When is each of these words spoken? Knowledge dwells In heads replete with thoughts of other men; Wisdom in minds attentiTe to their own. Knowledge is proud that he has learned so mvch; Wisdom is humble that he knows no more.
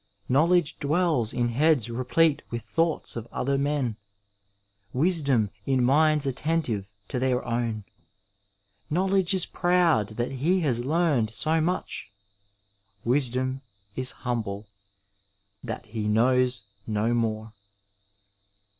Knowledge 0.27 0.79
dwells 0.79 1.31
In 1.31 1.49
heads 1.49 1.87
replete 1.87 2.41
with 2.49 2.63
thoughts 2.63 3.15
of 3.15 3.27
other 3.31 3.55
men; 3.55 3.97
Wisdom 4.93 5.51
in 5.67 5.83
minds 5.83 6.25
attentiTe 6.25 6.89
to 7.09 7.19
their 7.19 7.45
own. 7.45 7.83
Knowledge 8.89 9.35
is 9.35 9.45
proud 9.45 10.17
that 10.17 10.31
he 10.31 10.61
has 10.61 10.83
learned 10.83 11.31
so 11.31 11.51
mvch; 11.51 12.05
Wisdom 13.05 13.61
is 13.95 14.09
humble 14.25 14.65
that 15.63 15.85
he 15.85 16.07
knows 16.07 16.63
no 16.87 17.13
more. 17.13 17.53